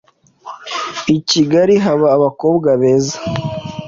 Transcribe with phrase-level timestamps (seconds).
[1.15, 3.17] Ikigali haba abakobwa beza